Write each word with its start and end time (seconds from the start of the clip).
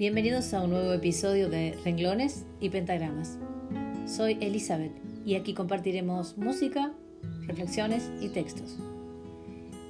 Bienvenidos 0.00 0.54
a 0.54 0.62
un 0.62 0.70
nuevo 0.70 0.94
episodio 0.94 1.50
de 1.50 1.78
Renglones 1.84 2.46
y 2.58 2.70
Pentagramas. 2.70 3.36
Soy 4.06 4.38
Elizabeth 4.40 4.92
y 5.26 5.34
aquí 5.34 5.52
compartiremos 5.52 6.38
música, 6.38 6.94
reflexiones 7.46 8.10
y 8.18 8.30
textos. 8.30 8.78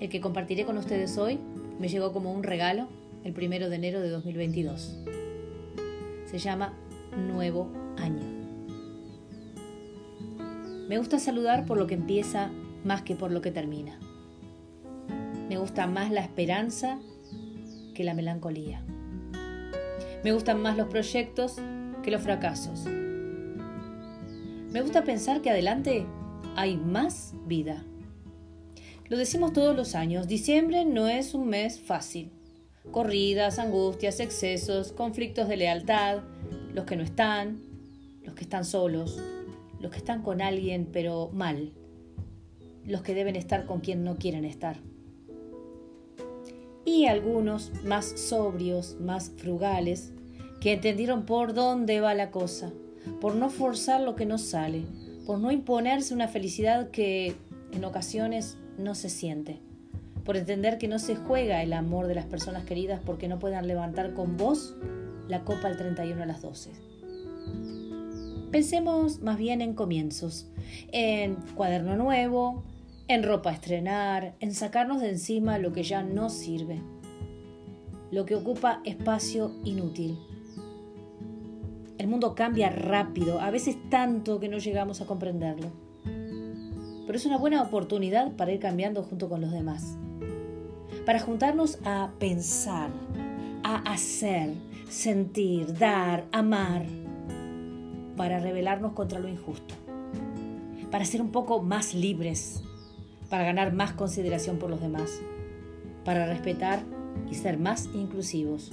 El 0.00 0.08
que 0.08 0.22
compartiré 0.22 0.64
con 0.64 0.78
ustedes 0.78 1.18
hoy 1.18 1.38
me 1.78 1.88
llegó 1.88 2.14
como 2.14 2.32
un 2.32 2.42
regalo 2.42 2.88
el 3.22 3.34
primero 3.34 3.68
de 3.68 3.76
enero 3.76 4.00
de 4.00 4.08
2022. 4.08 4.96
Se 6.24 6.38
llama 6.38 6.72
Nuevo 7.14 7.70
Año. 7.98 8.24
Me 10.88 10.96
gusta 10.96 11.18
saludar 11.18 11.66
por 11.66 11.76
lo 11.76 11.86
que 11.86 11.96
empieza 11.96 12.50
más 12.82 13.02
que 13.02 13.14
por 13.14 13.30
lo 13.30 13.42
que 13.42 13.50
termina. 13.50 14.00
Me 15.50 15.58
gusta 15.58 15.86
más 15.86 16.10
la 16.10 16.22
esperanza 16.22 16.98
que 17.94 18.04
la 18.04 18.14
melancolía. 18.14 18.82
Me 20.24 20.32
gustan 20.32 20.60
más 20.60 20.76
los 20.76 20.88
proyectos 20.88 21.56
que 22.02 22.10
los 22.10 22.20
fracasos. 22.22 22.84
Me 24.72 24.82
gusta 24.82 25.04
pensar 25.04 25.40
que 25.40 25.50
adelante 25.50 26.06
hay 26.56 26.76
más 26.76 27.34
vida. 27.46 27.84
Lo 29.08 29.16
decimos 29.16 29.52
todos 29.52 29.76
los 29.76 29.94
años, 29.94 30.26
diciembre 30.26 30.84
no 30.84 31.06
es 31.06 31.34
un 31.34 31.48
mes 31.48 31.80
fácil. 31.80 32.32
Corridas, 32.90 33.60
angustias, 33.60 34.18
excesos, 34.18 34.92
conflictos 34.92 35.48
de 35.48 35.56
lealtad, 35.56 36.18
los 36.74 36.84
que 36.84 36.96
no 36.96 37.04
están, 37.04 37.62
los 38.24 38.34
que 38.34 38.42
están 38.42 38.64
solos, 38.64 39.22
los 39.80 39.92
que 39.92 39.98
están 39.98 40.22
con 40.22 40.42
alguien 40.42 40.88
pero 40.92 41.30
mal, 41.32 41.72
los 42.84 43.02
que 43.02 43.14
deben 43.14 43.36
estar 43.36 43.66
con 43.66 43.80
quien 43.80 44.02
no 44.02 44.16
quieren 44.16 44.44
estar 44.44 44.78
y 46.88 47.06
algunos 47.06 47.70
más 47.84 48.06
sobrios, 48.18 48.96
más 48.98 49.30
frugales, 49.36 50.12
que 50.60 50.72
entendieron 50.72 51.24
por 51.24 51.54
dónde 51.54 52.00
va 52.00 52.14
la 52.14 52.30
cosa, 52.30 52.72
por 53.20 53.34
no 53.34 53.50
forzar 53.50 54.00
lo 54.00 54.16
que 54.16 54.26
no 54.26 54.38
sale, 54.38 54.84
por 55.26 55.38
no 55.38 55.50
imponerse 55.50 56.14
una 56.14 56.28
felicidad 56.28 56.90
que 56.90 57.36
en 57.72 57.84
ocasiones 57.84 58.56
no 58.78 58.94
se 58.94 59.08
siente, 59.08 59.60
por 60.24 60.36
entender 60.36 60.78
que 60.78 60.88
no 60.88 60.98
se 60.98 61.16
juega 61.16 61.62
el 61.62 61.72
amor 61.72 62.06
de 62.06 62.14
las 62.14 62.26
personas 62.26 62.64
queridas 62.64 63.00
porque 63.04 63.28
no 63.28 63.38
puedan 63.38 63.68
levantar 63.68 64.14
con 64.14 64.36
vos 64.36 64.76
la 65.28 65.44
copa 65.44 65.68
al 65.68 65.76
31 65.76 66.22
a 66.22 66.26
las 66.26 66.42
12. 66.42 66.70
Pensemos 68.50 69.20
más 69.20 69.36
bien 69.36 69.60
en 69.60 69.74
comienzos, 69.74 70.50
en 70.90 71.36
cuaderno 71.54 71.96
nuevo, 71.96 72.64
en 73.06 73.22
ropa 73.22 73.50
a 73.50 73.54
estrenar, 73.54 74.34
en 74.40 74.54
sacarnos 74.54 75.02
de 75.02 75.10
encima 75.10 75.58
lo 75.58 75.72
que 75.72 75.82
ya 75.82 76.02
no 76.02 76.30
sirve, 76.30 76.80
lo 78.10 78.24
que 78.24 78.34
ocupa 78.34 78.80
espacio 78.84 79.52
inútil. 79.64 80.18
El 81.98 82.06
mundo 82.06 82.36
cambia 82.36 82.70
rápido, 82.70 83.40
a 83.40 83.50
veces 83.50 83.76
tanto 83.90 84.38
que 84.38 84.48
no 84.48 84.58
llegamos 84.58 85.00
a 85.00 85.06
comprenderlo. 85.06 85.66
Pero 86.04 87.16
es 87.16 87.26
una 87.26 87.38
buena 87.38 87.60
oportunidad 87.60 88.36
para 88.36 88.52
ir 88.52 88.60
cambiando 88.60 89.02
junto 89.02 89.28
con 89.28 89.40
los 89.40 89.50
demás. 89.50 89.96
Para 91.04 91.18
juntarnos 91.18 91.78
a 91.84 92.10
pensar, 92.20 92.90
a 93.64 93.78
hacer, 93.90 94.54
sentir, 94.88 95.76
dar, 95.76 96.26
amar. 96.30 96.86
Para 98.16 98.38
rebelarnos 98.38 98.92
contra 98.92 99.18
lo 99.18 99.28
injusto. 99.28 99.74
Para 100.92 101.04
ser 101.04 101.20
un 101.20 101.32
poco 101.32 101.62
más 101.62 101.94
libres, 101.94 102.62
para 103.28 103.42
ganar 103.42 103.72
más 103.72 103.92
consideración 103.92 104.58
por 104.58 104.70
los 104.70 104.80
demás, 104.80 105.20
para 106.04 106.26
respetar 106.26 106.80
y 107.28 107.34
ser 107.34 107.58
más 107.58 107.88
inclusivos, 107.92 108.70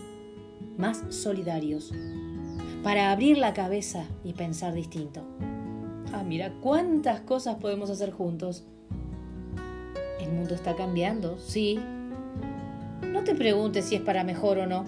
más 0.78 1.04
solidarios, 1.10 1.92
para 2.86 3.12
abrir 3.12 3.40
la 3.40 3.56
cabeza 3.56 4.06
y 4.24 4.34
pensar 4.34 4.76
distinto. 4.76 5.24
Ah, 6.14 6.22
mira 6.24 6.54
cuántas 6.62 7.20
cosas 7.22 7.56
podemos 7.56 7.90
hacer 7.90 8.12
juntos. 8.12 8.64
El 10.22 10.32
mundo 10.32 10.54
está 10.54 10.76
cambiando, 10.76 11.40
sí. 11.40 11.80
No 13.02 13.24
te 13.24 13.34
preguntes 13.34 13.86
si 13.86 13.96
es 13.96 14.02
para 14.02 14.24
mejor 14.24 14.60
o 14.60 14.68
no. 14.68 14.86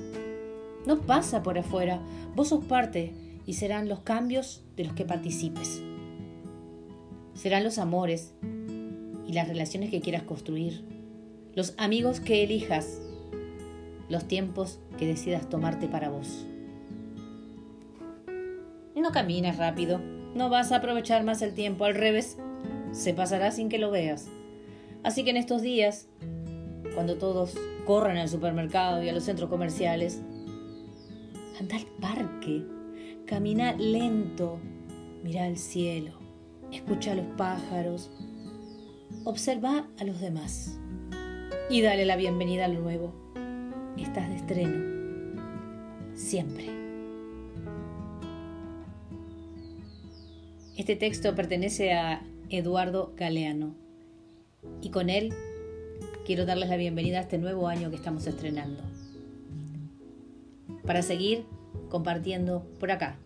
No 0.85 0.99
pasa 1.01 1.41
por 1.41 1.57
afuera. 1.57 1.99
Vos 2.35 2.49
sos 2.49 2.63
parte 2.65 3.15
y 3.47 3.53
serán 3.53 3.89
los 3.89 4.01
cambios 4.01 4.61
de 4.75 4.83
los 4.83 4.93
que 4.93 5.03
participes. 5.03 5.81
Serán 7.33 7.63
los 7.63 7.79
amores, 7.79 8.35
y 9.25 9.33
las 9.33 9.47
relaciones 9.47 9.89
que 9.89 10.01
quieras 10.01 10.21
construir, 10.21 10.83
los 11.55 11.73
amigos 11.79 12.19
que 12.19 12.43
elijas, 12.43 13.01
los 14.07 14.27
tiempos 14.27 14.77
que 14.99 15.07
decidas 15.07 15.49
tomarte 15.49 15.87
para 15.87 16.09
vos. 16.09 16.45
No 19.07 19.13
caminas 19.13 19.55
rápido, 19.55 20.01
no 20.35 20.49
vas 20.49 20.73
a 20.73 20.75
aprovechar 20.75 21.23
más 21.23 21.41
el 21.41 21.53
tiempo, 21.53 21.85
al 21.85 21.95
revés, 21.95 22.37
se 22.91 23.13
pasará 23.13 23.51
sin 23.51 23.69
que 23.69 23.77
lo 23.77 23.89
veas. 23.89 24.27
Así 25.01 25.23
que 25.23 25.29
en 25.29 25.37
estos 25.37 25.61
días, 25.61 26.09
cuando 26.93 27.17
todos 27.17 27.57
corren 27.85 28.17
al 28.17 28.27
supermercado 28.27 29.01
y 29.01 29.07
a 29.07 29.13
los 29.13 29.23
centros 29.23 29.49
comerciales, 29.49 30.21
anda 31.57 31.77
al 31.77 31.85
parque, 32.01 32.65
camina 33.25 33.71
lento, 33.77 34.59
mira 35.23 35.45
al 35.45 35.55
cielo, 35.55 36.11
escucha 36.73 37.13
a 37.13 37.15
los 37.15 37.27
pájaros, 37.37 38.11
Observa 39.23 39.87
a 39.97 40.03
los 40.03 40.19
demás 40.19 40.77
y 41.69 41.81
dale 41.81 42.03
la 42.03 42.17
bienvenida 42.17 42.65
al 42.65 42.81
nuevo. 42.81 43.13
Estás 43.95 44.27
de 44.27 44.35
estreno. 44.35 45.33
Siempre. 46.13 46.86
Este 50.77 50.95
texto 50.95 51.33
pertenece 51.33 51.91
a 51.93 52.21
Eduardo 52.49 53.11
Galeano 53.17 53.73
y 54.79 54.91
con 54.91 55.09
él 55.09 55.33
quiero 56.23 56.45
darles 56.45 56.69
la 56.69 56.77
bienvenida 56.77 57.17
a 57.17 57.21
este 57.21 57.39
nuevo 57.39 57.67
año 57.67 57.89
que 57.89 57.95
estamos 57.95 58.27
estrenando. 58.27 58.83
Para 60.85 61.01
seguir 61.01 61.45
compartiendo 61.89 62.63
por 62.79 62.91
acá, 62.91 63.17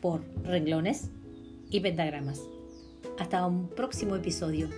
por 0.00 0.24
renglones 0.42 1.10
y 1.68 1.80
pentagramas. 1.80 2.40
Hasta 3.18 3.46
un 3.46 3.68
próximo 3.68 4.16
episodio. 4.16 4.70